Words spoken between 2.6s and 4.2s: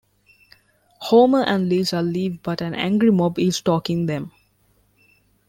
angry mob is stalking